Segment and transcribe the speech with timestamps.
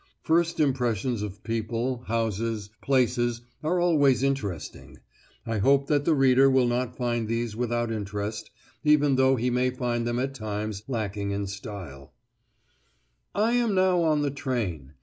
[0.23, 4.97] First impressions of people, houses, places, are always interesting;
[5.45, 8.49] I hope that the reader will not find these without interest,
[8.83, 12.13] even though he may find them at times lacking in style.
[13.35, 14.93] [Illustration: To face page 9 MAP I.] "I am now in the train.